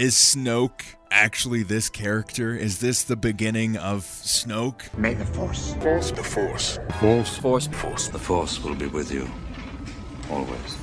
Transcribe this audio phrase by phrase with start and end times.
[0.00, 2.56] Is Snoke actually this character?
[2.56, 4.96] Is this the beginning of Snoke?
[4.96, 5.74] May the Force.
[5.74, 6.10] Force.
[6.10, 6.78] The Force.
[6.98, 7.36] Force.
[7.36, 7.66] Force.
[7.66, 8.08] Force.
[8.08, 9.28] The Force will be with you.
[10.30, 10.78] Always.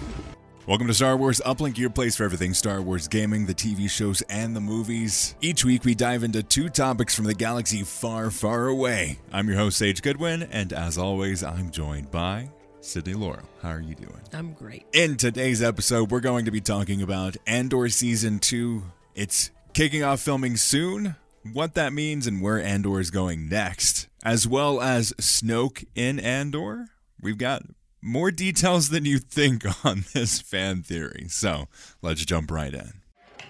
[0.68, 4.22] Welcome to Star Wars Uplink, your place for everything Star Wars gaming, the TV shows,
[4.30, 5.34] and the movies.
[5.42, 9.18] Each week we dive into two topics from the galaxy far, far away.
[9.34, 13.50] I'm your host, Sage Goodwin, and as always, I'm joined by Sydney Laurel.
[13.64, 14.22] How are you doing?
[14.32, 14.86] I'm great.
[14.94, 18.84] In today's episode, we're going to be talking about Andor Season 2.
[19.18, 21.16] It's kicking off filming soon,
[21.52, 26.90] what that means, and where Andor is going next, as well as Snoke in Andor.
[27.20, 27.64] We've got
[28.00, 31.26] more details than you think on this fan theory.
[31.30, 31.68] So
[32.04, 32.94] let's jump right in.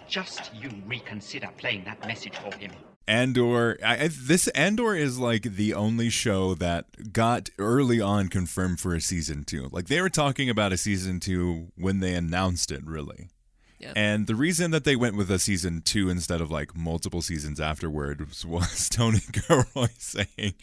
[0.08, 2.72] Just you reconsider playing that message for him.
[3.06, 8.96] Andor, I, this Andor is like the only show that got early on confirmed for
[8.96, 9.68] a season two.
[9.74, 13.28] Like they were talking about a season two when they announced it, really.
[13.80, 13.94] Yeah.
[13.96, 17.60] And the reason that they went with a season two instead of like multiple seasons
[17.60, 20.56] afterwards was Tony Gilroy saying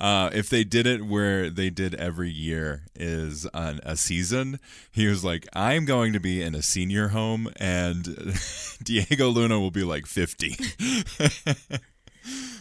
[0.00, 4.60] uh, if they did it where they did every year is a season,
[4.92, 8.04] he was like, I'm going to be in a senior home and
[8.82, 10.56] Diego Luna will be like 50.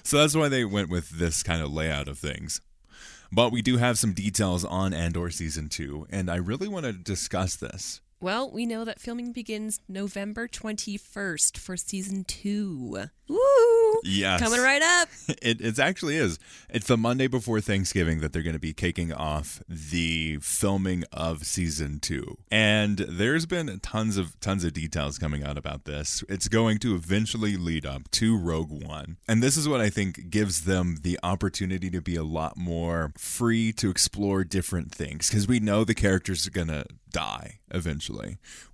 [0.03, 2.59] so that's why they went with this kind of layout of things.
[3.31, 6.91] But we do have some details on Andor season two, and I really want to
[6.91, 8.01] discuss this.
[8.21, 13.07] Well, we know that filming begins November 21st for season two.
[13.27, 13.99] Woo!
[14.03, 14.39] Yes.
[14.39, 15.09] Coming right up.
[15.41, 16.37] It, it actually is.
[16.69, 21.45] It's the Monday before Thanksgiving that they're going to be kicking off the filming of
[21.45, 22.37] season two.
[22.51, 26.23] And there's been tons of tons of details coming out about this.
[26.29, 29.17] It's going to eventually lead up to Rogue One.
[29.27, 33.13] And this is what I think gives them the opportunity to be a lot more
[33.17, 35.29] free to explore different things.
[35.29, 38.10] Because we know the characters are going to die eventually.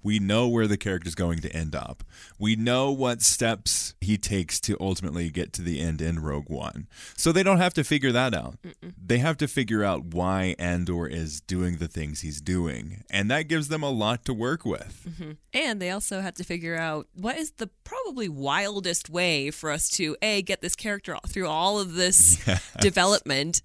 [0.04, 2.04] We know where the character's going to end up.
[2.40, 6.88] We know what steps he takes to ultimately get to the end in Rogue One.
[7.16, 8.58] So they don't have to figure that out.
[8.64, 8.94] Mm-mm.
[9.04, 13.04] They have to figure out why Andor is doing the things he's doing.
[13.10, 15.06] And that gives them a lot to work with.
[15.10, 15.32] Mm-hmm.
[15.54, 19.90] And they also have to figure out what is the probably wildest way for us
[19.92, 22.72] to A, get this character through all of this yes.
[22.80, 23.62] development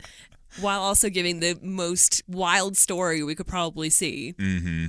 [0.61, 4.35] while also giving the most wild story we could probably see.
[4.39, 4.87] Mm-hmm.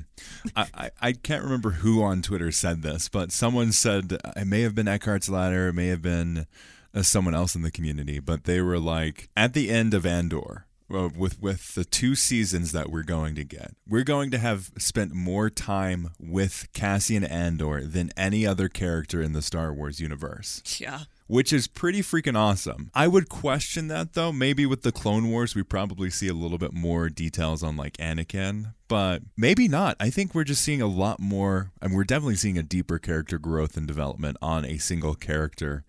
[0.55, 4.61] I, I, I, can't remember who on Twitter said this, but someone said it may
[4.61, 6.47] have been Eckhart's Ladder, it may have been
[6.93, 10.65] uh, someone else in the community, but they were like at the end of Andor.
[10.93, 14.69] Uh, with with the two seasons that we're going to get, we're going to have
[14.77, 20.61] spent more time with Cassian Andor than any other character in the Star Wars universe.
[20.79, 22.91] Yeah which is pretty freaking awesome.
[22.93, 24.31] I would question that though.
[24.31, 27.97] Maybe with the Clone Wars, we probably see a little bit more details on like
[27.97, 29.97] Anakin, but maybe not.
[29.99, 33.39] I think we're just seeing a lot more, and we're definitely seeing a deeper character
[33.39, 35.83] growth and development on a single character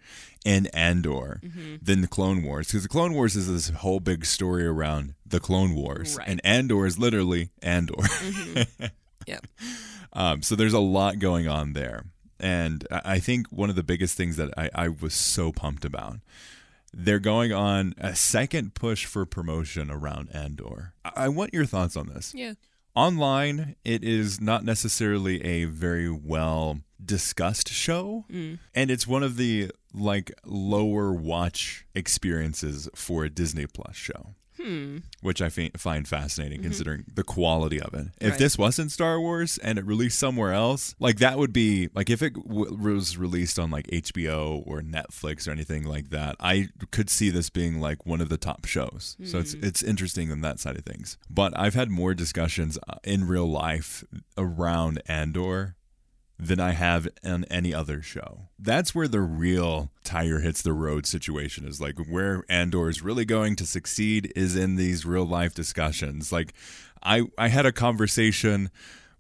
[0.47, 1.77] in Andor mm-hmm.
[1.83, 2.69] than the Clone Wars.
[2.69, 6.27] Because the Clone Wars is this whole big story around the Clone Wars, right.
[6.27, 7.93] and Andor is literally Andor.
[7.97, 8.85] Mm-hmm.
[9.27, 9.47] yep.
[10.15, 12.07] Um, so there's a lot going on there.
[12.45, 16.19] And I think one of the biggest things that I, I was so pumped about
[16.97, 20.93] they're going on a second push for promotion around Andor.
[21.05, 22.33] I want your thoughts on this.
[22.37, 22.55] Yeah.
[22.95, 28.59] Online, it is not necessarily a very well discussed show, mm.
[28.73, 34.35] and it's one of the like lower watch experiences for a Disney Plus show.
[34.61, 34.99] Hmm.
[35.21, 36.69] Which I find fascinating mm-hmm.
[36.69, 38.09] considering the quality of it.
[38.21, 38.39] If right.
[38.39, 42.23] this wasn't Star Wars and it released somewhere else, like that would be like if
[42.23, 47.11] it w- was released on like HBO or Netflix or anything like that, I could
[47.11, 49.17] see this being like one of the top shows.
[49.21, 49.29] Mm.
[49.29, 49.65] So it's hmm.
[49.65, 51.19] it's interesting on that side of things.
[51.29, 54.05] But I've had more discussions uh, in real life
[54.39, 55.77] around Andor
[56.39, 58.49] than I have on any other show.
[58.59, 63.25] That's where the real tire hits the road situation is like where Andor is really
[63.25, 66.33] going to succeed is in these real life discussions.
[66.33, 66.55] Like
[67.03, 68.71] I I had a conversation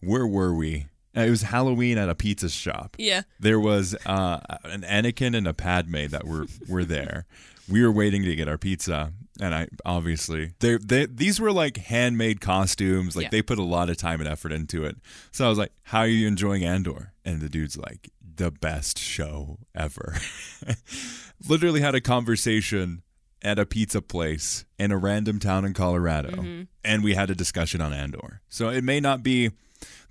[0.00, 0.86] where were we?
[1.14, 2.96] It was Halloween at a pizza shop.
[2.98, 3.22] Yeah.
[3.38, 7.26] There was uh, an Anakin and a Padme that were were there.
[7.68, 11.76] we were waiting to get our pizza and I obviously they they these were like
[11.76, 13.30] handmade costumes, like yeah.
[13.30, 14.96] they put a lot of time and effort into it.
[15.32, 18.98] So I was like, "How are you enjoying Andor?" And the dude's like, "The best
[18.98, 20.16] show ever."
[21.48, 23.02] Literally had a conversation
[23.42, 26.62] at a pizza place in a random town in Colorado, mm-hmm.
[26.84, 28.40] and we had a discussion on Andor.
[28.48, 29.50] So it may not be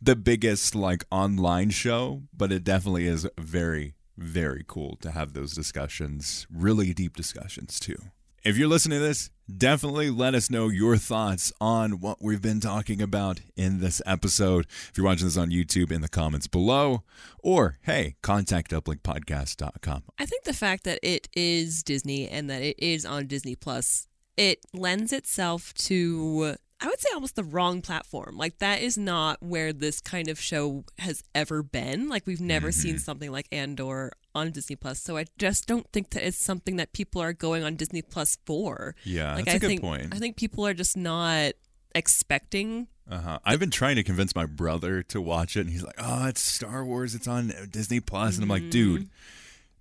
[0.03, 5.53] the biggest like online show, but it definitely is very very cool to have those
[5.53, 7.97] discussions, really deep discussions too.
[8.43, 12.59] If you're listening to this, definitely let us know your thoughts on what we've been
[12.59, 14.65] talking about in this episode.
[14.89, 17.03] If you're watching this on YouTube, in the comments below,
[17.41, 20.03] or hey, contact uplinkpodcast.com.
[20.19, 24.07] I think the fact that it is Disney and that it is on Disney Plus,
[24.35, 28.37] it lends itself to I would say almost the wrong platform.
[28.37, 32.09] Like that is not where this kind of show has ever been.
[32.09, 32.79] Like we've never Mm-hmm.
[32.81, 34.99] seen something like Andor on Disney Plus.
[35.01, 38.37] So I just don't think that it's something that people are going on Disney Plus
[38.45, 38.95] for.
[39.05, 40.13] Yeah, like that's I a good think point.
[40.13, 41.53] I think people are just not
[41.95, 43.39] expecting Uh-huh.
[43.45, 46.41] I've been trying to convince my brother to watch it, and he's like, "Oh, it's
[46.41, 47.15] Star Wars.
[47.15, 49.09] It's on Disney Plus." And I'm like, "Dude,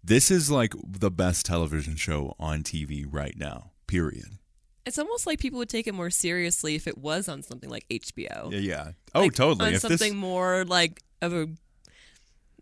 [0.04, 3.70] this is like the best television show on TV right now.
[3.86, 4.38] Period."
[4.86, 7.86] It's almost like people would take it more seriously if it was on something like
[7.90, 8.50] HBO.
[8.52, 8.90] Yeah, yeah.
[9.14, 9.66] Oh, Like, totally.
[9.68, 11.48] On If something this, more like of a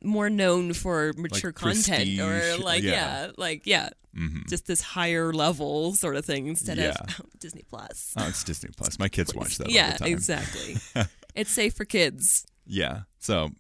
[0.03, 2.93] more known for mature content or like yeah.
[3.27, 4.49] yeah, like yeah, Mhm.
[4.49, 6.97] just this higher level sort of thing instead Yeah.
[7.19, 8.15] of Disney Plus.
[8.17, 8.99] oh, it's Disney Plus.
[8.99, 9.67] My kids watch that.
[9.69, 10.09] all yeah, the time.
[10.13, 10.77] exactly.
[11.35, 12.47] it's safe for kids.
[12.67, 13.03] Yeah.
[13.19, 13.51] So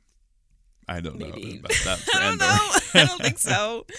[0.91, 1.55] I don't Maybe.
[1.55, 2.09] know about that.
[2.15, 3.01] I don't know.
[3.01, 3.87] I don't think so.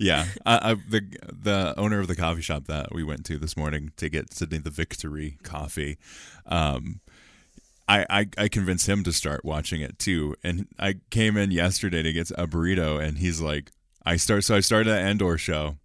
[0.00, 3.56] Yeah, I, I, the the owner of the coffee shop that we went to this
[3.56, 5.98] morning to get Sydney the Victory coffee,
[6.46, 7.00] um,
[7.88, 10.36] I, I I convinced him to start watching it too.
[10.44, 13.72] And I came in yesterday to get a burrito, and he's like,
[14.06, 15.78] I start so I started an Andor show.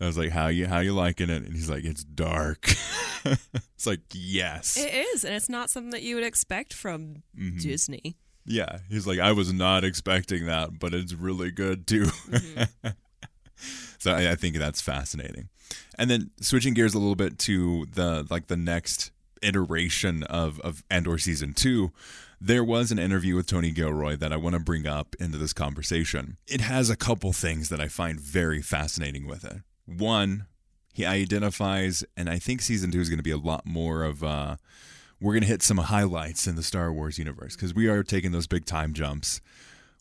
[0.00, 1.42] I was like, how you how you liking it?
[1.42, 2.68] And he's like, it's dark.
[3.24, 7.58] it's like yes, It is, and it's not something that you would expect from Mm-hmm.
[7.58, 8.16] Disney.
[8.44, 12.06] Yeah, he's like, I was not expecting that, but it's really good too.
[13.98, 15.48] so I, I think that's fascinating.
[15.98, 19.10] And then switching gears a little bit to the like the next
[19.42, 21.92] iteration of of Andor season two,
[22.40, 25.52] there was an interview with Tony Gilroy that I want to bring up into this
[25.52, 26.36] conversation.
[26.46, 29.58] It has a couple things that I find very fascinating with it.
[29.86, 30.46] One,
[30.92, 34.24] he identifies, and I think season two is going to be a lot more of.
[34.24, 34.56] Uh,
[35.22, 38.32] we're going to hit some highlights in the Star Wars universe because we are taking
[38.32, 39.40] those big time jumps.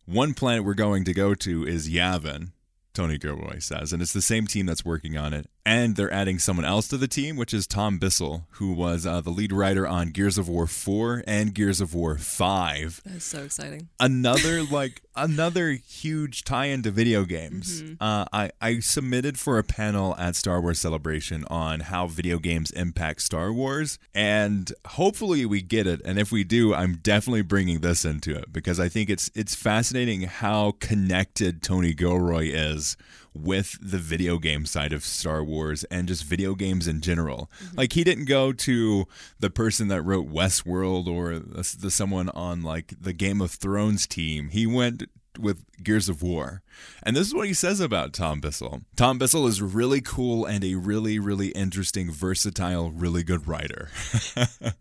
[0.05, 2.49] One planet we're going to go to is Yavin,
[2.93, 5.47] Tony Gilroy says, and it's the same team that's working on it.
[5.65, 9.21] And they're adding someone else to the team, which is Tom Bissell, who was uh,
[9.21, 13.43] the lead writer on Gears of War 4 and Gears of War 5 That's so
[13.43, 13.87] exciting.
[13.99, 17.83] another like another huge tie into video games.
[17.99, 22.71] Uh, I I submitted for a panel at Star Wars Celebration on how video games
[22.71, 26.01] impact Star Wars, and hopefully we get it.
[26.05, 29.53] And if we do, I'm definitely bringing this into it because I think it's it's
[29.53, 32.95] fascinating how connected Tony Gilroy is
[33.33, 37.49] with the video game side of Star Wars and just video games in general.
[37.63, 37.77] Mm-hmm.
[37.77, 39.07] Like he didn't go to
[39.39, 44.07] the person that wrote Westworld or the, the someone on like the Game of Thrones
[44.07, 44.49] team.
[44.49, 45.03] He went
[45.39, 46.61] with Gears of War.
[47.03, 48.81] And this is what he says about Tom Bissell.
[48.95, 53.89] Tom Bissell is really cool and a really, really interesting, versatile, really good writer.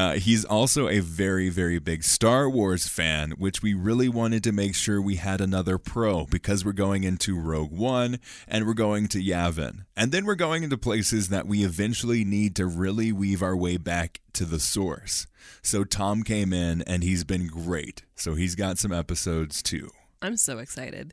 [0.00, 4.50] uh, he's also a very, very big Star Wars fan, which we really wanted to
[4.50, 8.18] make sure we had another pro because we're going into Rogue One
[8.48, 9.84] and we're going to Yavin.
[9.94, 13.76] And then we're going into places that we eventually need to really weave our way
[13.76, 15.26] back to the source.
[15.60, 18.02] So Tom came in and he's been great.
[18.16, 19.90] So he's got some episodes too.
[20.22, 21.12] I'm so excited.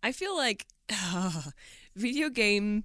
[0.00, 0.64] I feel like
[1.96, 2.84] video game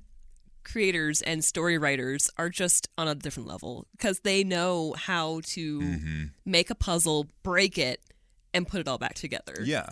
[0.64, 5.80] creators and story writers are just on a different level because they know how to
[5.82, 6.24] Mm-hmm.
[6.46, 8.02] make a puzzle, break it,
[8.54, 9.56] and put it all back together.
[9.64, 9.88] Yeah.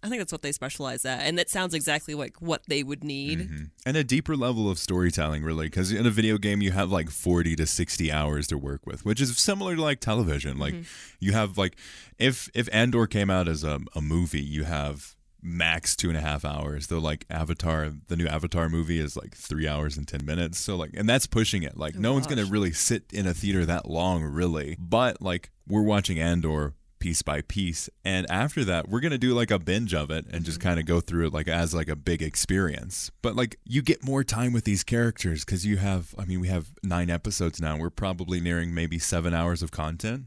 [0.00, 3.02] I think that's what they specialize at, and that sounds exactly like what they would
[3.02, 3.40] need.
[3.40, 3.64] Mm-hmm.
[3.84, 7.10] And a deeper level of storytelling, really, because in a video game you have like
[7.10, 10.56] forty to sixty hours to work with, which is similar to like television.
[10.56, 10.76] Like
[11.18, 11.76] you have like
[12.16, 16.20] if if Andor came out as a, a movie, you have max two and a
[16.20, 16.88] half hours.
[16.88, 20.58] Though like Avatar, the new Avatar movie is like three hours and ten minutes.
[20.58, 21.76] So like, and that's pushing it.
[21.76, 24.76] Like oh, no one's gonna really sit in a theater that long, really.
[24.78, 29.32] But like we're watching Andor piece by piece and after that we're going to do
[29.34, 30.68] like a binge of it and just mm-hmm.
[30.68, 34.04] kind of go through it like as like a big experience but like you get
[34.04, 37.76] more time with these characters because you have i mean we have nine episodes now
[37.76, 40.24] we're probably nearing maybe seven hours of content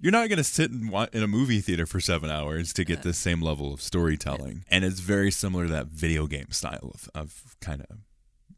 [0.00, 3.02] you're not going to sit in, in a movie theater for seven hours to get
[3.02, 4.64] the same level of storytelling.
[4.70, 7.98] And it's very similar to that video game style of, of kind of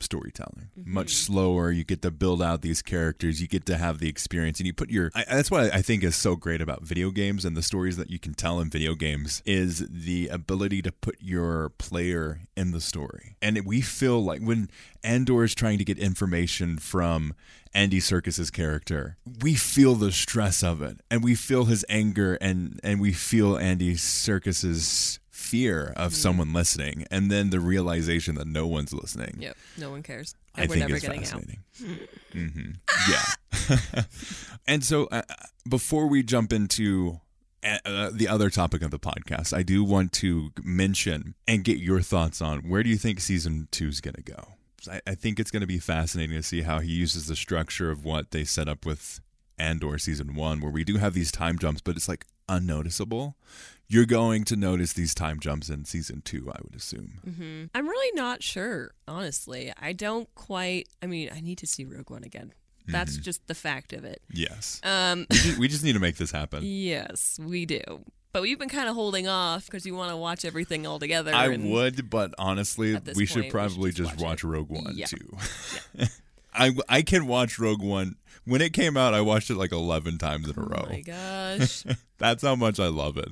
[0.02, 0.70] storytelling.
[0.76, 1.32] Much mm-hmm.
[1.32, 1.70] slower.
[1.70, 3.40] You get to build out these characters.
[3.40, 4.58] You get to have the experience.
[4.60, 7.44] And you put your I, that's what i think is so great about video games
[7.44, 11.16] and the stories that you can tell in video games is the ability to put
[11.20, 13.36] your player in the story.
[13.42, 14.70] And we feel like when
[15.02, 17.34] andor is trying to get information from
[17.72, 22.80] Andy Serkis's character, we feel the stress of it, and we feel his anger, and
[22.82, 28.66] and we feel Andy Serkis's fear of someone listening, and then the realization that no
[28.66, 29.36] one's listening.
[29.40, 29.56] Yep.
[29.78, 30.34] No one cares.
[30.54, 31.58] I And we're think never it's getting fascinating.
[32.32, 32.70] hmm
[33.10, 33.76] Yeah.
[34.68, 35.22] and so, uh,
[35.68, 37.20] before we jump into
[37.62, 42.00] uh, the other topic of the podcast, I do want to mention and get your
[42.00, 44.54] thoughts on where do you think season two is going to go.
[44.90, 47.90] I, I think it's going to be fascinating to see how he uses the structure
[47.90, 49.20] of what they set up with
[49.58, 53.36] Andor season one, where we do have these time jumps, but it's like unnoticeable.
[53.88, 57.14] You're going to notice these time jumps in season two, I would assume.
[57.26, 57.70] out.
[57.76, 59.72] I'm really not sure, honestly.
[59.80, 60.88] I don't quite.
[61.02, 62.52] I mean, I need to see Rogue One again.
[62.86, 63.22] That's Mm-hmm.
[63.22, 64.20] just the fact of it.
[64.32, 64.80] Yes.
[64.84, 66.60] Um, we, just, we just need to make this happen.
[66.64, 67.80] yes, we do.
[68.32, 71.34] But we've been kind of holding off because you want to watch everything all together.
[71.34, 74.44] I would, but honestly, we should we should probably just just, watch watch.
[74.44, 75.06] Rogue One Yeah.
[75.06, 75.36] too.
[76.52, 79.14] I I can watch Rogue One when it came out.
[79.14, 80.86] I watched it like eleven times in a Oh row.
[80.90, 81.00] my
[81.58, 81.84] gosh!
[82.18, 83.28] That's how much I love it.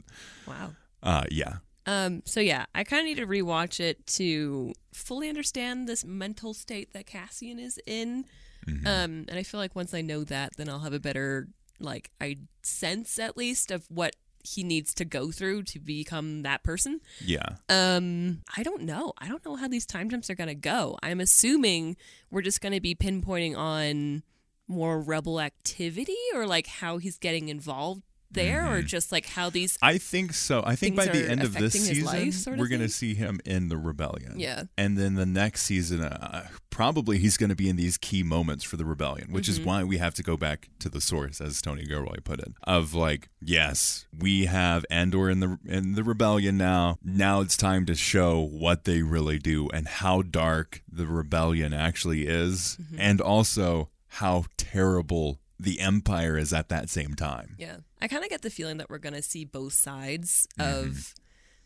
[0.46, 0.70] wow.
[1.02, 5.88] Uh, yeah, Um, so yeah, I kind of need to rewatch it to fully understand
[5.88, 8.24] this mental state that Cassian is in.
[8.66, 8.86] Mm-hmm.
[8.86, 11.46] Um, and I feel like once I know that, then I'll have a better
[11.78, 16.62] like I sense at least of what he needs to go through to become that
[16.62, 17.00] person.
[17.24, 17.56] yeah.
[17.68, 19.12] Um, I don't know.
[19.18, 20.98] I don't know how these time jumps are gonna go.
[21.02, 21.96] I'm assuming
[22.30, 24.22] we're just gonna be pinpointing on
[24.66, 29.78] more rebel activity or like how he's getting involved there, or just like how these
[29.82, 30.62] I think so.
[30.66, 33.14] I think by the end of this season, life sort of we're going to see
[33.14, 34.38] him in the rebellion.
[34.38, 34.64] Yeah.
[34.76, 38.64] and then the next season, uh, probably he's going to be in these key moments
[38.64, 39.60] for the rebellion, which Mm-hmm.
[39.60, 42.52] is why we have to go back to the source, as Tony Gilroy put it,
[42.64, 46.98] of like, yes, we have Andor in the in the rebellion now.
[47.02, 52.26] Now it's time to show what they really do and how dark the rebellion actually
[52.26, 52.96] is, Mm-hmm.
[53.00, 57.56] and also how terrible the empire is at that same time.
[57.58, 57.78] Yeah.
[58.00, 60.88] I kind of get the feeling that we're going to see both sides Mm-hmm.
[60.88, 61.14] of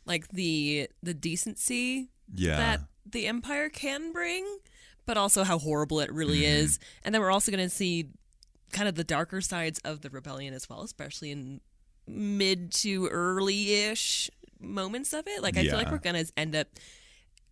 [0.05, 2.57] like the the decency Yeah.
[2.57, 4.45] that the empire can bring,
[5.07, 6.65] but also how horrible it really Mm-hmm.
[6.65, 6.79] is.
[7.05, 8.09] And then we're also going to see
[8.73, 11.61] kind of the darker sides of the rebellion as well, especially in
[12.07, 15.43] mid to early-ish moments of it.
[15.43, 16.69] Like I feel like we're going to end up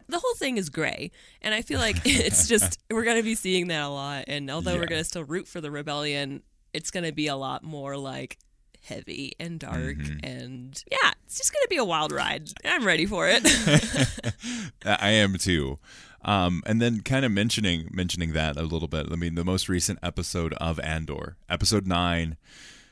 [0.08, 3.36] the whole thing is gray and i feel like it's just we're going to be
[3.36, 4.80] seeing that a lot and although Yeah.
[4.80, 7.96] we're going to still root for the rebellion it's going to be a lot more
[7.96, 8.36] like
[8.84, 10.24] heavy and dark Mm-hmm.
[10.24, 13.42] and yeah it's just to be a wild ride i'm ready for it
[14.84, 15.78] I am too.
[16.22, 19.06] Um, and then kind of mentioning mentioning that a little bit.
[19.10, 22.36] I mean, the most recent episode of Andor, episode nine,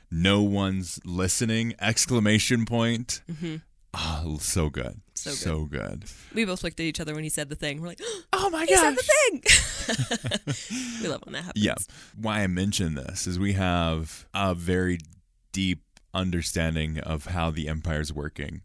[0.09, 1.75] no one's listening!
[1.79, 3.21] Exclamation point!
[3.93, 5.37] Oh, so good, So good.
[5.37, 6.03] so good.
[6.33, 8.01] we both looked at each other when he said the thing we're like
[8.33, 8.69] Oh my god.
[8.69, 11.75] he said the thing we love when that happens Yeah.
[12.15, 14.99] Why I mention this is we have a very
[15.51, 18.61] deep understanding of how the empire's working.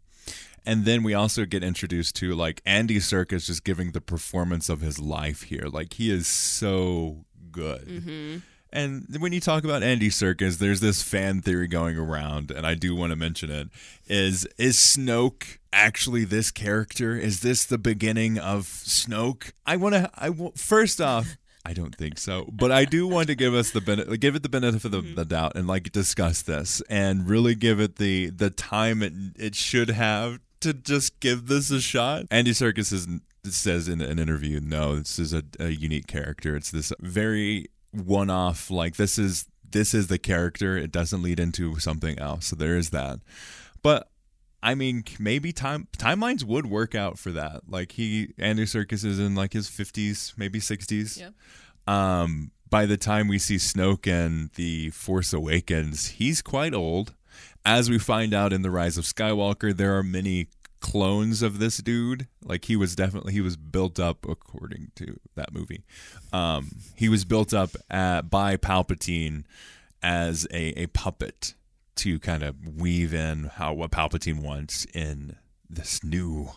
[0.65, 4.81] And then we also get introduced to like Andy Serkis just giving the performance of
[4.81, 5.67] his life here.
[5.71, 7.87] Like he is so good.
[7.87, 8.37] Mm-hmm.
[8.73, 12.75] And when you talk about Andy Serkis, there's this fan theory going around, and I
[12.75, 13.69] do want to mention it.
[14.07, 17.15] Is is Snoke actually this character?
[17.15, 19.53] Is this the beginning of Snoke?
[19.65, 20.11] I want to.
[20.15, 23.71] I w- first off, I don't think so, but I do want to give us
[23.71, 25.15] the benefit, give it the benefit of mm-hmm.
[25.15, 29.55] the doubt, and like discuss this, and really give it the the time it it
[29.55, 32.25] should have to just give this a shot.
[32.29, 33.07] Andy Serkis is
[33.51, 36.55] says in an interview, no, this is a, a unique character.
[36.55, 38.69] It's this very one-off.
[38.69, 40.77] Like this is this is the character.
[40.77, 42.47] It doesn't lead into something else.
[42.47, 43.19] So there is that.
[43.81, 44.09] But
[44.65, 47.69] I mean, maybe time timelines would work out for that.
[47.69, 51.19] Like he, Andy Serkis is in like his fifties, maybe sixties.
[51.19, 51.29] Yeah.
[51.87, 57.13] Um, by the time we see Snoke and the Force Awakens, he's quite old.
[57.63, 60.47] As we find out in the Rise of Skywalker, there are many
[60.79, 62.27] clones of this dude.
[62.43, 65.83] Like he was definitely he was built up according to that movie.
[66.33, 69.43] Um, he was built up at, by Palpatine
[70.01, 71.53] as a, a puppet
[71.97, 75.35] to kind of weave in how what Palpatine wants in
[75.69, 76.51] this new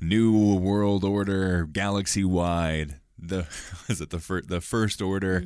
[0.00, 2.96] new world order, galaxy wide.
[3.18, 3.46] The
[3.88, 5.44] is it the first the first order,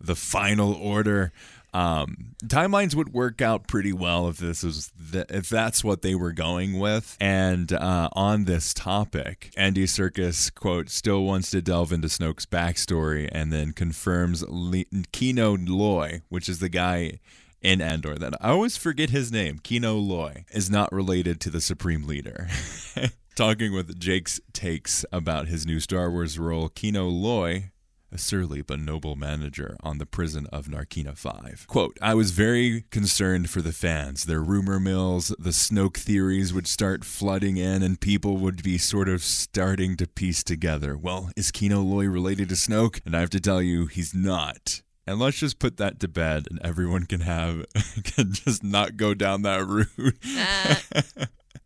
[0.00, 1.32] the final order.
[1.74, 6.14] Um, timelines would work out pretty well if this was the, if that's what they
[6.14, 7.18] were going with.
[7.20, 13.28] And uh, on this topic, Andy Serkis quote still wants to delve into Snoke's backstory
[13.30, 17.20] and then confirms Le- Kino Loy, which is the guy
[17.60, 19.58] in Andor that I always forget his name.
[19.58, 22.48] Kino Loy is not related to the Supreme Leader.
[23.36, 27.70] Talking with Jake's takes about his new Star Wars role, Kino Loy
[28.12, 31.66] a surly but noble manager on the prison of Narkina 5.
[31.68, 34.24] Quote, I was very concerned for the fans.
[34.24, 39.08] Their rumor mills, the Snoke theories would start flooding in and people would be sort
[39.08, 40.96] of starting to piece together.
[40.96, 43.00] Well, is Kino Loy related to Snoke?
[43.04, 44.82] And I have to tell you, he's not.
[45.06, 47.64] And let's just put that to bed and everyone can have,
[48.04, 50.18] can just not go down that route.
[50.38, 50.74] Uh,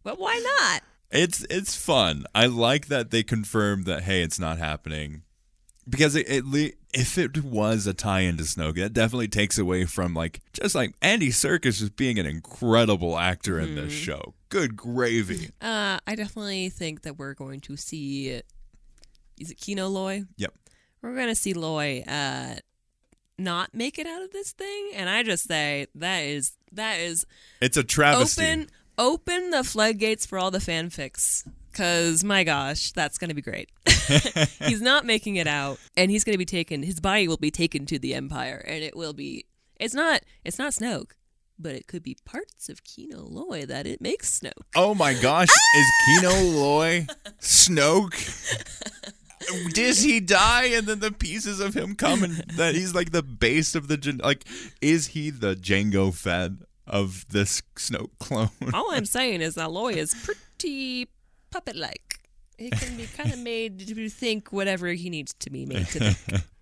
[0.02, 0.82] but why not?
[1.10, 2.24] It's it's fun.
[2.34, 5.22] I like that they confirmed that hey, it's not happening
[5.88, 9.84] because it, it le- if it was a tie-in to Snoke, that definitely takes away
[9.84, 14.34] from like just like Andy Serkis just being an incredible actor in this show.
[14.48, 15.50] Good gravy.
[15.60, 18.40] Uh, I definitely think that we're going to see.
[19.38, 20.24] Is it Kino Loy?
[20.36, 20.54] Yep.
[21.02, 22.56] We're going to see Loy uh,
[23.40, 27.26] not make it out of this thing, and I just say that is that is
[27.60, 28.42] It's a travesty.
[28.42, 28.66] open
[28.98, 31.46] open the floodgates for all the fanfics.
[31.72, 33.70] Cause my gosh, that's gonna be great.
[34.58, 36.82] he's not making it out, and he's gonna be taken.
[36.82, 39.46] His body will be taken to the Empire, and it will be.
[39.78, 40.22] It's not.
[40.44, 41.12] It's not Snoke,
[41.58, 44.64] but it could be parts of Kino Loy that it makes Snoke.
[44.74, 46.56] Oh my gosh, is Kino ah!
[46.56, 47.06] Loy
[47.40, 48.79] Snoke?
[49.72, 53.22] Does he die and then the pieces of him come and that he's like the
[53.22, 54.44] base of the like
[54.80, 56.52] is he the Jango Fett
[56.86, 58.50] of this Snoke clone?
[58.74, 61.08] All I'm saying is that Loy is pretty
[61.50, 62.20] puppet-like.
[62.58, 66.12] He can be kind of made to think whatever he needs to be made to
[66.12, 66.42] think.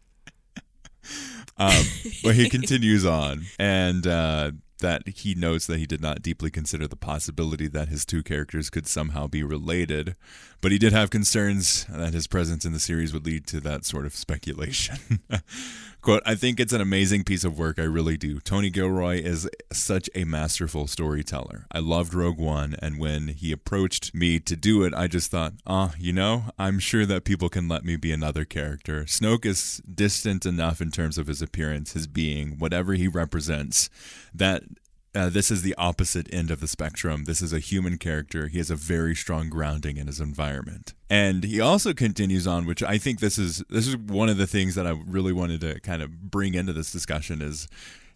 [1.61, 1.85] Um,
[2.23, 6.87] but he continues on, and uh, that he notes that he did not deeply consider
[6.87, 10.15] the possibility that his two characters could somehow be related,
[10.61, 13.85] but he did have concerns that his presence in the series would lead to that
[13.85, 15.21] sort of speculation.
[16.01, 17.79] Quote, I think it's an amazing piece of work.
[17.79, 18.39] I really do.
[18.39, 21.67] Tony Gilroy is such a masterful storyteller.
[21.73, 25.55] I loved Rogue One, and when he approached me to do it, I just thought,
[25.67, 29.05] ah, you know, I'm sure that people can let me be another character.
[29.05, 33.91] Snoke is distant enough in terms of his appearance, his being, whatever he represents,
[34.33, 34.63] that
[35.19, 37.25] uh, this is the opposite end of the spectrum.
[37.25, 38.47] This is a human character.
[38.49, 40.95] He has a very strong grounding in his environment.
[41.11, 44.47] And he also continues on, which I think this is this is one of the
[44.47, 47.67] things that I really wanted to kind of bring into this discussion is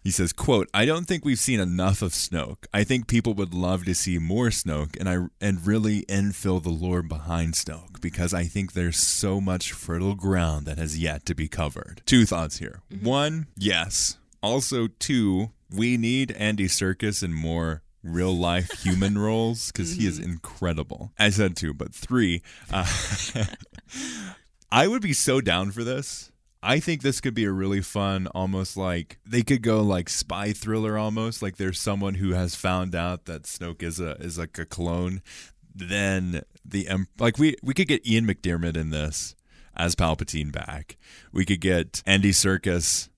[0.02, 2.66] he says, quote, I don't think we've seen enough of Snoke.
[2.74, 6.70] I think people would love to see more Snoke and I and really infill the
[6.70, 11.34] lore behind Snoke because I think there's so much fertile ground that has yet to
[11.34, 12.02] be covered.
[12.04, 12.80] Two thoughts here.
[13.00, 14.18] One, yes.
[14.42, 20.18] Also, two, we need Andy Serkis and more real life human roles because he is
[20.18, 21.12] incredible.
[21.18, 22.86] I said two, but three, uh,
[24.72, 26.30] I would be so down for this.
[26.64, 30.52] I think this could be a really fun, almost like they could go like spy
[30.52, 34.56] thriller, almost like there's someone who has found out that Snoke is a is like
[34.58, 35.22] a clone.
[35.74, 39.34] Then the like we we could get Ian McDiarmid in this
[39.74, 40.98] as Palpatine back.
[41.32, 43.08] We could get Andy Serkis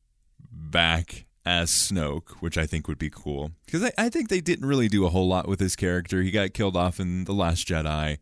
[0.71, 3.53] back as Snoke, which I think would be cool.
[3.67, 6.23] Because I, I think they didn't really do a whole lot with his character.
[6.23, 8.19] He got killed off in The Last Jedi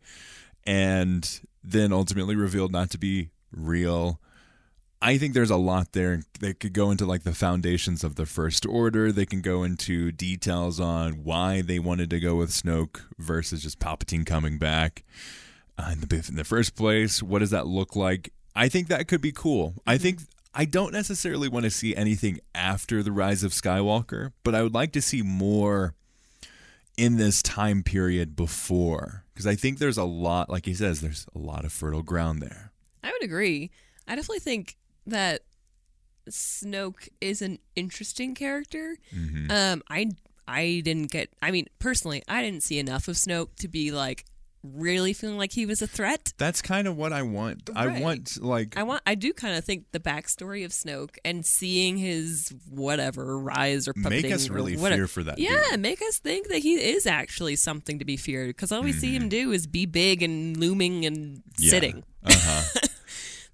[0.65, 4.19] and then ultimately revealed not to be real.
[5.01, 6.23] I think there's a lot there.
[6.39, 9.11] They could go into like the foundations of the First Order.
[9.11, 13.79] They can go into details on why they wanted to go with Snoke versus just
[13.79, 15.03] Palpatine coming back
[15.77, 17.21] uh, in the in the first place.
[17.21, 18.31] What does that look like?
[18.55, 19.73] I think that could be cool.
[19.85, 20.19] I think
[20.53, 24.73] I don't necessarily want to see anything after the rise of Skywalker, but I would
[24.73, 25.95] like to see more
[26.95, 31.25] in this time period before because I think there's a lot like he says there's
[31.33, 32.71] a lot of fertile ground there.
[33.03, 33.71] I would agree.
[34.07, 35.41] I definitely think that
[36.29, 38.97] Snoke is an interesting character.
[39.13, 39.51] Mm-hmm.
[39.51, 40.11] Um, I
[40.47, 41.29] I didn't get.
[41.41, 44.25] I mean, personally, I didn't see enough of Snoke to be like
[44.63, 46.33] really feeling like he was a threat.
[46.37, 47.69] That's kind of what I want.
[47.75, 49.01] I want like I want.
[49.05, 53.93] I do kind of think the backstory of Snoke and seeing his whatever rise or
[53.95, 55.81] Make us really fear for that Yeah, dude.
[55.81, 58.47] make us think that he is actually something to be feared.
[58.47, 59.23] Because all we see Mm-hmm.
[59.23, 61.69] him do is be big and looming and Yeah.
[61.69, 62.03] sitting.
[62.23, 62.79] Uh-huh.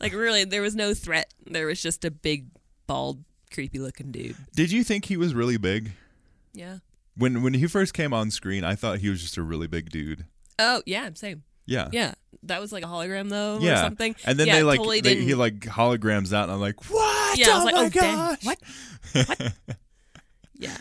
[0.01, 1.33] Like really, there was no threat.
[1.45, 2.45] There was just a big,
[2.87, 4.37] bald, creepy looking dude.
[4.55, 5.91] Did you think he was really big?
[6.53, 6.77] Yeah.
[7.17, 9.89] When when he first came on screen, I thought he was just a really big
[9.89, 10.23] dude.
[10.59, 11.43] Oh yeah, same.
[11.65, 11.87] Yeah.
[11.91, 13.81] Yeah, that was like a hologram though, or Yeah.
[13.83, 14.15] something.
[14.25, 17.37] And then yeah, they like totally they, he like holograms out and I'm like, "What?
[17.37, 18.59] yeah, I was oh like, my oh gosh." what?
[19.27, 19.51] What?
[20.55, 20.77] yeah.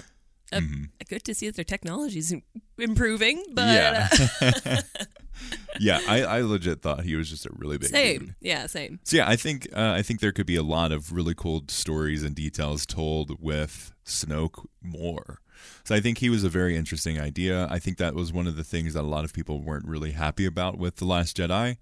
[0.51, 0.85] Uh, Mm-hmm.
[1.11, 2.43] Good to see that their technology's im-
[2.79, 4.09] improving, but Yeah.
[4.41, 4.81] uh,
[5.81, 8.19] yeah, I, I legit thought he was just a really big same.
[8.21, 8.35] dude.
[8.41, 8.99] Yeah, same.
[9.05, 11.65] So yeah, I think uh, I think there could be a lot of really cool
[11.69, 15.41] stories and details told with Snoke more.
[15.85, 17.67] So I think he was a very interesting idea.
[17.71, 20.13] I think that was one of the things that a lot of people weren't really
[20.13, 21.77] happy about with the Last Jedi.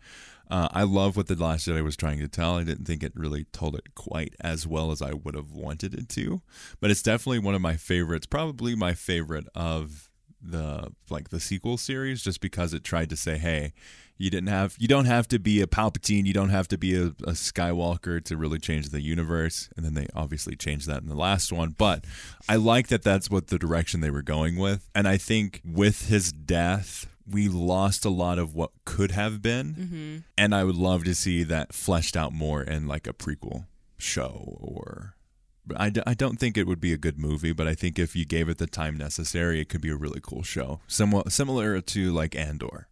[0.48, 2.56] Uh, I love what the Last Jedi was trying to tell.
[2.56, 5.92] I didn't think it really told it quite as well as I would have wanted
[5.94, 6.42] it to,
[6.80, 8.26] but it's definitely one of my favorites.
[8.26, 10.10] Probably my favorite of
[10.42, 13.72] the like the sequel series, just because it tried to say, "Hey,
[14.18, 16.94] you didn't have you don't have to be a Palpatine, you don't have to be
[16.94, 21.08] a, a Skywalker to really change the universe." And then they obviously changed that in
[21.08, 22.04] the last one, but
[22.48, 26.08] I like that that's what the direction they were going with, and I think with
[26.08, 29.74] his death we lost a lot of what could have been.
[29.74, 30.16] Mm-hmm.
[30.38, 33.66] And i would love to see that fleshed out more in like a prequel
[33.98, 35.15] show or
[35.76, 38.14] I, d- I don't think it would be a good movie but i think if
[38.14, 40.80] you gave it the time necessary it could be a really cool show.
[40.86, 42.88] Somewhat similar to like andor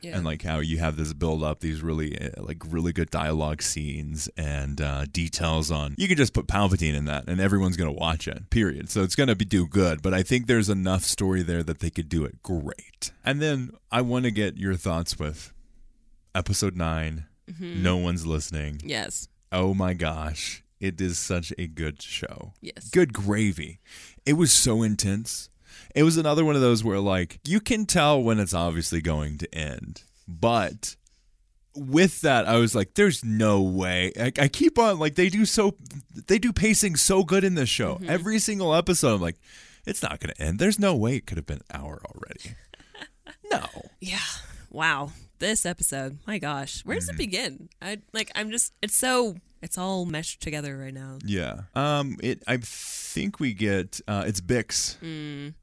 [0.00, 0.16] Yeah.
[0.16, 3.62] and like how you have this build up these really uh, like really good dialogue
[3.62, 7.92] scenes and uh, details on you can just put palpatine in that and everyone's gonna
[7.92, 8.90] watch it period.
[8.90, 11.90] So it's gonna be do good but i think there's enough story there that they
[11.90, 13.12] could do it great.
[13.24, 15.52] And then i want to get your thoughts with
[16.34, 17.26] episode 9
[17.60, 18.80] no one's listening.
[18.84, 19.28] Yes.
[19.52, 22.90] oh my gosh it is such a good show Yes.
[22.90, 23.80] good gravy.
[24.26, 25.48] It was so intense.
[25.94, 29.38] It was another one of those where like you can tell when it's obviously going
[29.38, 30.96] to end, but
[31.76, 34.12] with that I was like, there's no way.
[34.18, 35.74] I, I keep on like they do so
[36.28, 38.00] they do pacing so good in this show.
[38.06, 39.36] Every single episode, I'm like,
[39.86, 40.58] it's not going to end.
[40.58, 42.54] There's no way it could have been an hour already.
[43.50, 43.66] no.
[44.00, 44.18] Yeah.
[44.70, 45.10] Wow.
[45.40, 46.18] This episode.
[46.26, 46.84] My gosh.
[46.84, 47.00] Where Mm-hmm.
[47.06, 47.68] does it begin?
[47.82, 51.18] I like I'm just it's so it's all meshed together right now.
[51.24, 51.62] Yeah.
[51.74, 52.16] Um.
[52.22, 52.42] It.
[52.46, 54.00] I think we get.
[54.06, 54.24] Uh.
[54.26, 54.96] It's Bix.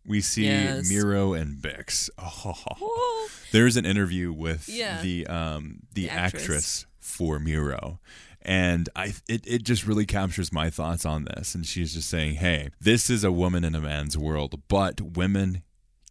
[0.06, 0.92] We see Yes.
[0.92, 2.10] Meero and Bix.
[2.20, 2.54] Oh.
[2.82, 3.30] Oh.
[3.52, 5.02] There's an interview with Yeah.
[5.02, 6.42] the um the, The actress.
[6.44, 6.86] actress.
[7.00, 8.00] for Meero.
[8.44, 11.54] And I it, it just really captures my thoughts on this.
[11.56, 15.62] And she's just saying, Hey, this is a woman in a man's world, but women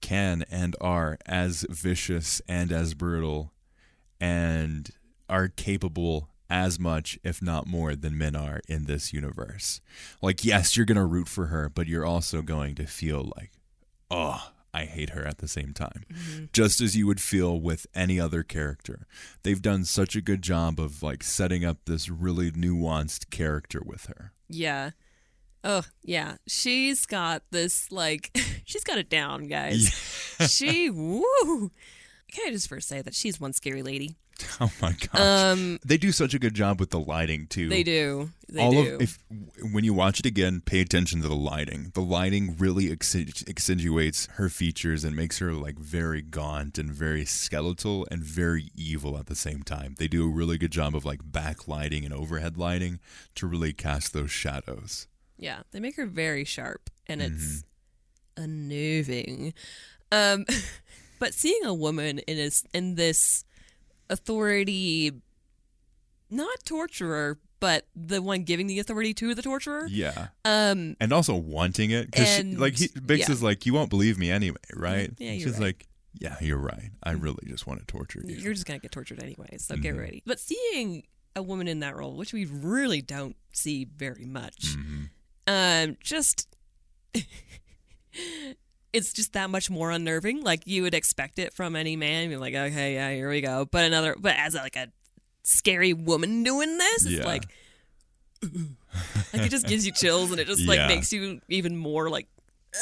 [0.00, 3.52] can and are as vicious and as brutal
[4.20, 4.90] and
[5.28, 9.80] are capable as much, if not more, than men are in this universe.
[10.20, 13.52] Like, yes, you're going to root for her, but you're also going to feel like,
[14.10, 16.04] oh, I hate her at the same time.
[16.12, 16.44] Mm-hmm.
[16.52, 19.06] Just as you would feel with any other character.
[19.42, 24.06] They've done such a good job of like setting up this really nuanced character with
[24.06, 24.32] her.
[24.48, 24.90] Yeah.
[25.62, 26.36] Oh, yeah.
[26.46, 29.88] She's got this like she's got it down, guys.
[30.48, 31.70] she woo.
[32.30, 34.16] Can I just first say that she's one scary lady?
[34.58, 35.20] Oh my gosh.
[35.20, 37.68] Um they do such a good job with the lighting too.
[37.68, 38.30] they do.
[38.48, 38.94] They all do.
[38.94, 39.18] of if
[39.70, 41.90] when you watch it again, pay attention to the lighting.
[41.94, 48.06] The lighting really accentuates her features and makes her like very gaunt and very skeletal
[48.10, 49.94] and very evil at the same time.
[49.98, 52.98] They do a really good job of like backlighting and overhead lighting
[53.34, 55.06] to really cast those shadows.
[55.36, 57.34] Yeah, they make her very sharp, and Mm-hmm.
[57.34, 57.64] it's
[58.38, 59.54] unnerving.
[60.12, 60.44] Um,
[61.20, 63.44] but seeing a woman in this in this
[64.08, 65.12] authority,
[66.30, 69.86] not torturer, but the one giving the authority to the torturer.
[69.88, 73.30] Yeah, Um, and also wanting it because like he, Bix yeah.
[73.30, 75.12] is like, you won't believe me anyway, right?
[75.18, 75.66] Yeah, you're She's right.
[75.66, 75.86] like,
[76.18, 76.90] yeah, you're right.
[77.04, 78.34] I really just want to torture you.
[78.34, 79.82] you're just gonna get tortured anyway, so Mm-hmm.
[79.82, 80.22] get ready.
[80.26, 81.04] But seeing
[81.36, 85.02] a woman in that role, which we really don't see very much, Mm-hmm.
[85.46, 86.48] um, just
[88.92, 90.42] it's just that much more unnerving.
[90.42, 92.30] Like you would expect it from any man.
[92.30, 93.66] You're like, okay, yeah, here we go.
[93.70, 94.88] But another, but as like a
[95.44, 97.24] scary woman doing this, it's Yeah.
[97.24, 97.44] like,
[98.42, 100.88] like it just gives you chills and it just like Yeah.
[100.88, 102.26] makes you even more like,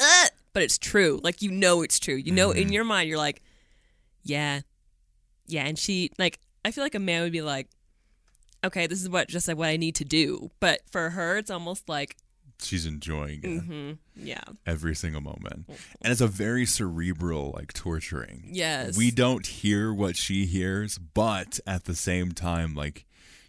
[0.01, 0.29] Ugh!
[0.53, 1.21] but it's true.
[1.23, 2.15] Like you know it's true.
[2.15, 2.59] You know Mm-hmm.
[2.61, 3.43] in your mind you're like,
[4.23, 4.61] yeah,
[5.47, 5.65] yeah.
[5.67, 7.69] And she like, I feel like a man would be like,
[8.65, 10.51] okay, this is what just like what I need to do.
[10.61, 12.17] But for her, it's almost like,
[12.61, 13.61] She's enjoying it.
[13.61, 15.67] hmm yeah, every single moment.
[16.03, 18.49] And it's a very cerebral, like torturing.
[18.51, 23.05] yes, We don't hear what she hears, but at the same time, like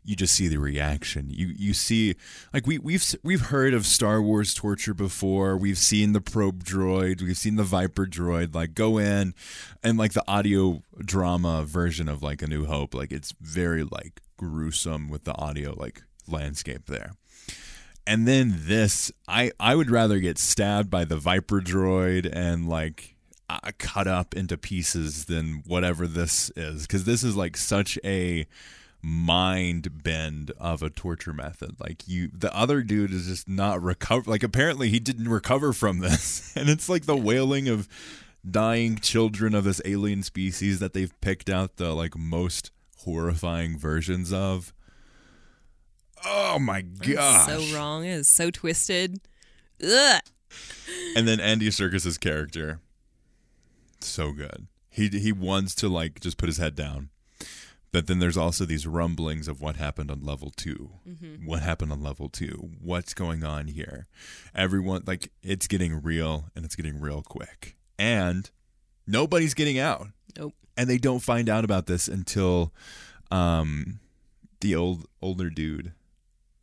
[0.06, 1.30] you just see the reaction.
[1.30, 2.16] You you see
[2.54, 5.58] like we we've we've heard of Star Wars torture before.
[5.58, 9.34] We've seen the probe droid, we've seen the Viper droid like go in
[9.84, 14.22] and like the audio drama version of like A New Hope, like it's very like
[14.38, 17.14] gruesome with the audio like landscape there.
[18.10, 23.16] And then this, I I would rather get stabbed by the Viper droid and like
[23.48, 28.48] uh, cut up into pieces than whatever this is, because this is like such a
[29.04, 31.80] mind bend of a torture method.
[31.80, 34.32] Like you, the other dude is just not recover.
[34.32, 37.88] Like apparently he didn't recover from this, and it's like the wailing of
[38.50, 42.72] dying children of this alien species that they've picked out the like most
[43.04, 44.74] horrifying versions of.
[46.26, 47.50] Oh my god.
[47.50, 48.06] So wrong.
[48.06, 49.20] It is so twisted.
[49.84, 50.22] Ugh.
[51.16, 52.80] And then Andy Serkis's character,
[54.00, 54.68] so good.
[54.90, 57.10] He he wants to like just put his head down,
[57.92, 61.46] But then there's also these rumblings of what happened on level 2 Mm-hmm.
[61.46, 62.72] What happened on level two?
[62.82, 64.08] What's going on here?
[64.56, 67.76] Everyone, like, it's getting real and it's getting real quick.
[67.98, 68.50] And
[69.08, 70.08] nobody's getting out.
[70.38, 70.54] Nope.
[70.78, 72.74] And they don't find out about this until
[73.32, 74.00] um,
[74.62, 75.94] the old older dude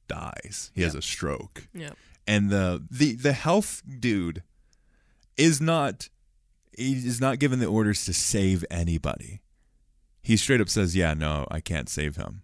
[0.09, 0.71] dies.
[0.75, 1.97] He has a stroke Yep.
[2.27, 4.42] and the the the health dude
[5.37, 6.09] is not
[6.77, 9.40] he is not given the orders to save anybody.
[10.23, 12.42] He straight up says, "Yeah, no, I can't save him.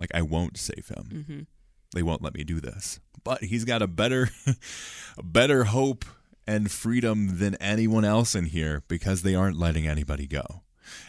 [0.00, 1.08] Like I won't save him.
[1.12, 1.40] Mm-hmm.
[1.94, 4.30] They won't let me do this." But he's got a better
[5.16, 6.04] a better hope
[6.46, 10.62] and freedom than anyone else in here because they aren't letting anybody go.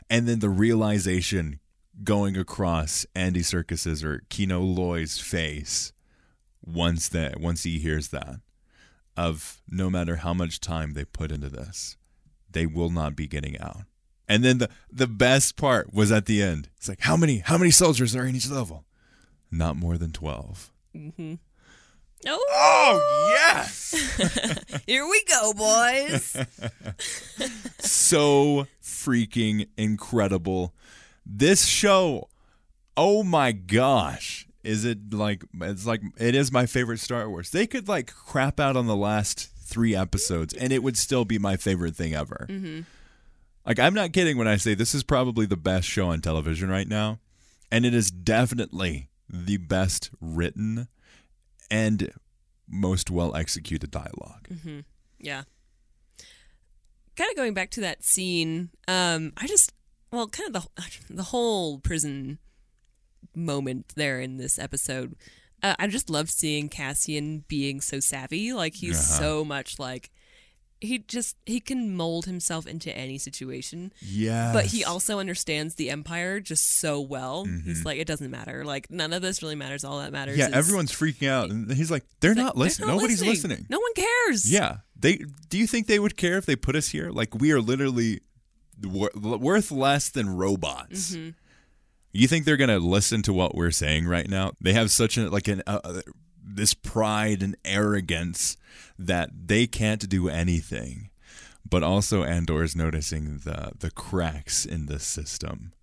[0.10, 1.60] And then the realization
[2.04, 5.94] going across Andy Serkis's or Kino Loy's face
[6.66, 8.38] once that once he hears that
[9.16, 11.98] of no matter how much time they put into this,
[12.50, 13.82] they will not be getting out.
[14.28, 16.70] And then the the best part was at the end.
[16.78, 18.86] It's like how many how many soldiers are in each level?
[19.52, 20.72] Not more than twelve.
[20.96, 21.38] Oh,
[22.26, 23.92] Oh yes.
[24.88, 26.38] here we go, boys.
[27.80, 30.74] so freaking incredible.
[31.26, 32.30] This show,
[32.98, 37.50] oh my gosh, is it like it's like it is my favorite Star Wars.
[37.50, 41.40] They could like crap out on the last three episodes, and it would still be
[41.40, 42.48] my favorite thing ever.
[43.66, 46.70] Like I'm not kidding when I say this is probably the best show on television
[46.70, 47.20] right now,
[47.72, 50.88] and it is definitely the best written
[51.72, 52.12] and
[52.70, 54.48] most well executed dialogue.
[55.20, 55.44] yeah.
[57.16, 58.70] Kind of going back to that scene.
[58.88, 59.73] Um, I just
[60.14, 62.38] well, kind of the the whole prison
[63.36, 65.16] moment there in this episode.
[65.62, 68.54] Uh, I just love seeing Cassian being so savvy.
[68.54, 69.20] Like he's Uh-huh.
[69.20, 70.12] so much like
[70.82, 73.94] he just he can mold himself into any situation.
[74.02, 77.46] Yeah, But he also understands the empire just so well.
[77.46, 77.70] Mm-hmm.
[77.70, 78.66] He's like, it doesn't matter.
[78.66, 79.86] Like none of this really matters.
[79.86, 80.38] All that matters.
[80.38, 82.88] Yeah, is- everyone's freaking out, and he's like, "They're not They're listening.
[82.90, 84.52] not Nobody's listening." No one cares.
[84.52, 85.22] Yeah, they.
[85.50, 87.10] Do you think they would care if they put us here?
[87.12, 88.20] Like we are literally
[88.86, 91.12] worth less than robots.
[91.16, 91.30] Mm-hmm.
[92.12, 94.52] You think they're gonna listen to what we're saying right now?
[94.62, 96.02] They have such a like an uh, uh,
[96.44, 98.56] this pride and arrogance
[99.00, 101.10] that they can't do anything.
[101.68, 105.74] But also, Andor is noticing the the cracks in the system,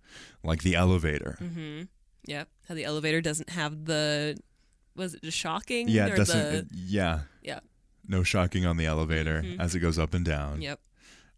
[0.43, 1.37] like the elevator.
[1.41, 1.83] Mm-hmm.
[2.27, 2.47] Yep.
[2.69, 4.37] How the elevator doesn't have the
[4.95, 5.89] was it just shocking?
[5.89, 6.37] Yeah, doesn't.
[6.37, 7.59] the yeah, yeah.
[8.07, 9.59] no shocking on the elevator Mm-hmm.
[9.59, 10.61] as it goes up and down.
[10.61, 10.79] Yep.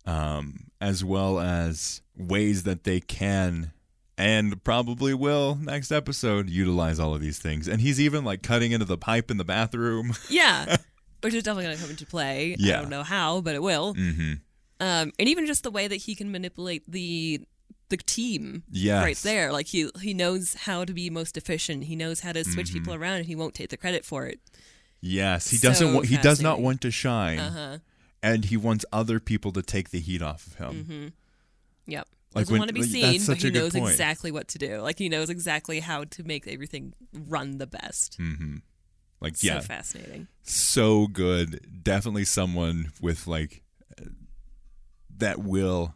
[0.05, 3.71] Um, as well as ways that they can
[4.17, 7.67] and probably will next episode utilize all of these things.
[7.67, 10.13] And he's even like cutting into the pipe in the bathroom.
[10.29, 10.77] Yeah.
[11.21, 12.55] Which is definitely going to come into play.
[12.59, 12.77] Yeah.
[12.79, 13.93] I don't know how, but it will.
[13.95, 14.33] mm-hmm.
[14.81, 17.41] Um, and even just the way that he can manipulate the
[17.89, 19.03] the team Yes.
[19.03, 19.51] right there.
[19.53, 21.85] Like he he knows how to be most efficient.
[21.85, 22.77] He knows how to switch Mm-hmm.
[22.79, 24.39] people around, and he won't take the credit for it.
[24.99, 25.93] Yes, he So doesn't.
[25.93, 27.77] want he does not want to shine, Uh-huh.
[28.23, 30.73] And he wants other people to take the heat off of him.
[30.83, 31.07] Mm-hmm.
[31.91, 32.07] Yep.
[32.33, 33.91] Like Doesn't when- want to be like, seen, but he knows point.
[33.91, 34.77] exactly what to do.
[34.81, 38.17] Like he knows exactly how to make everything run the best.
[38.19, 38.57] Mm-hmm.
[39.21, 40.27] Like So yeah, fascinating.
[40.41, 41.83] so good.
[41.83, 43.62] Definitely someone with like
[45.15, 45.95] that will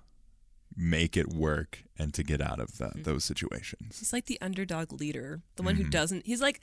[0.76, 3.04] make it work and to get out of the, Mm-hmm.
[3.04, 3.98] those situations.
[4.00, 5.86] He's like the underdog leader, the one Mm-hmm.
[5.86, 6.26] who doesn't.
[6.26, 6.62] He's like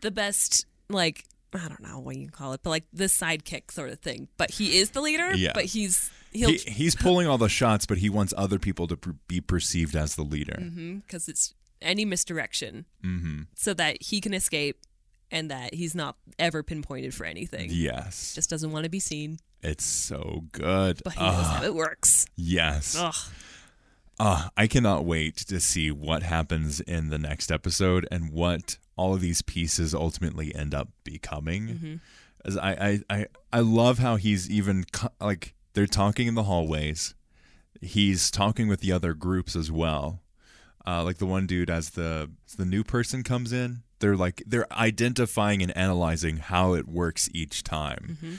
[0.00, 1.24] the best, like
[1.60, 4.28] I don't know what you call it, but like the sidekick sort of thing.
[4.36, 5.34] But he is the leader.
[5.34, 5.52] Yeah.
[5.54, 8.96] But he's he'll He, he's pulling all the shots, but he wants other people to
[8.96, 10.56] per- be perceived as the leader.
[11.04, 13.42] because it's any misdirection, Mm-hmm.
[13.54, 14.78] so that he can escape,
[15.30, 17.70] and that he's not ever pinpointed for anything.
[17.72, 21.00] Yes, Just doesn't want to be seen, it's so good.
[21.04, 22.24] but he knows Ah, how it works.
[22.36, 22.96] yes.
[22.98, 23.14] Ugh.
[24.20, 29.14] Ah, I cannot wait to see what happens in the next episode and what all
[29.14, 31.66] of these pieces ultimately end up becoming.
[31.68, 31.94] Mm-hmm.
[32.44, 36.42] As I, I, I, I love how he's even co- like they're talking in the
[36.44, 37.14] hallways.
[37.80, 40.20] He's talking with the other groups as well.
[40.86, 44.42] Uh, like the one dude as the as the new person comes in, they're like
[44.46, 48.34] they're identifying and analyzing how it works each time, Mm-hmm.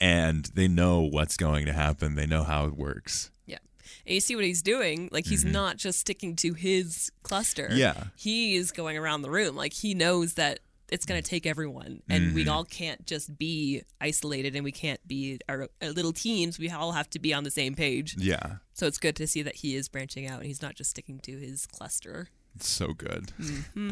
[0.00, 2.14] and they know what's going to happen.
[2.14, 3.30] They know how it works.
[3.46, 3.58] Yeah.
[4.06, 5.08] And you see what he's doing.
[5.12, 7.68] Like he's not just sticking to his cluster.
[7.68, 7.78] Mm-hmm.
[7.78, 8.04] Yeah.
[8.16, 9.56] He is going around the room.
[9.56, 10.60] Like he knows that
[10.90, 12.34] it's going to take everyone, and Mm-hmm.
[12.34, 16.58] we all can't just be isolated, and we can't be our, our little teams.
[16.58, 18.14] We all have to be on the same page.
[18.18, 20.90] Yeah, So it's good to see that he is branching out, and he's not just
[20.90, 22.28] sticking to his cluster.
[22.54, 23.32] It's so good.
[23.40, 23.90] Mm-hmm.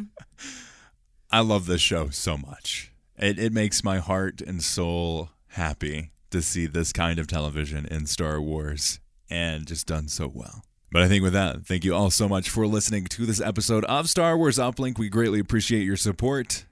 [1.31, 2.92] I love this show so much.
[3.16, 8.05] It it makes my heart and soul happy to see this kind of television in
[8.07, 10.64] Star Wars and just done so well.
[10.93, 13.85] But I think with that, thank you all so much for listening to this episode
[13.85, 14.99] of Star Wars Uplink.
[14.99, 16.66] We greatly appreciate your support.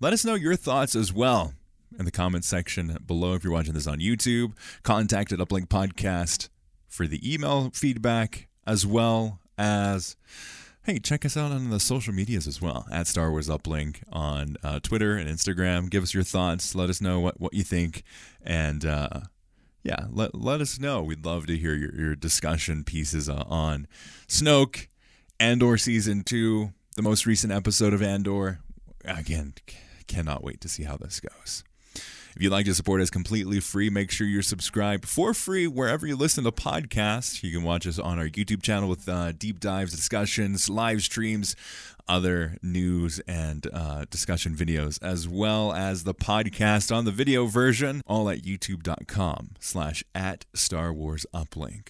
[0.00, 1.54] Let us know your thoughts as well
[1.96, 4.54] in the comments section below if you're watching this on YouTube.
[4.82, 6.48] Contact at Uplink Podcast
[6.88, 10.16] for the email feedback as well as
[10.84, 14.56] hey, check us out on the social medias as well at Star Wars Uplink on
[14.64, 15.90] uh, Twitter and Instagram.
[15.90, 16.74] Give us your thoughts.
[16.74, 18.02] Let us know what, what you think.
[18.42, 19.20] And uh,
[19.82, 21.02] yeah, let, let us know.
[21.02, 23.86] We'd love to hear your, your discussion pieces uh, on
[24.28, 24.88] Snoke,
[25.38, 28.60] Andor Season 2, the most recent episode of Andor.
[29.04, 29.54] Again,
[30.06, 31.64] cannot wait to see how this goes.
[32.40, 36.06] If you'd like to support us completely free, make sure you're subscribed for free wherever
[36.06, 37.42] you listen to podcasts.
[37.42, 41.54] You can watch us on our YouTube channel with uh, deep dives, discussions, live streams,
[42.08, 48.00] other news and uh, discussion videos, as well as the podcast on the video version,
[48.06, 51.88] all at youtube.com slash at Star Wars Uplink.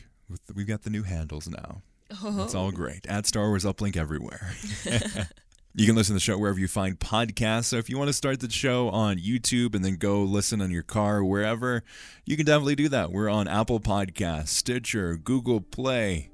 [0.52, 1.82] We've got the new handles now.
[2.24, 2.42] Oh.
[2.42, 3.06] It's all great.
[3.06, 4.54] At Star Wars Uplink everywhere.
[5.72, 7.66] You can listen to the show wherever you find podcasts.
[7.66, 10.70] So if you want to start the show on YouTube and then go listen on
[10.70, 11.84] your car wherever,
[12.24, 13.12] you can definitely do that.
[13.12, 16.32] We're on Apple Podcasts, Stitcher, Google Play,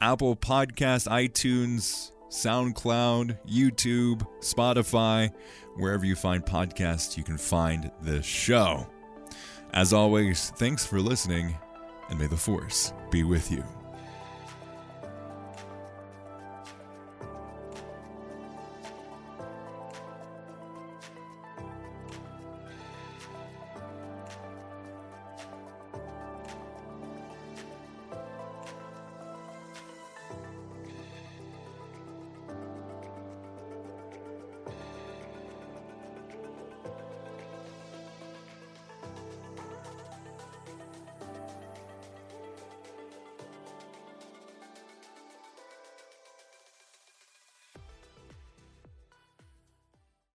[0.00, 5.30] Apple Podcast, iTunes, SoundCloud, YouTube, Spotify,
[5.76, 8.86] wherever you find podcasts, you can find this show.
[9.74, 11.54] As always, thanks for listening,
[12.08, 13.62] and may the Force be with you.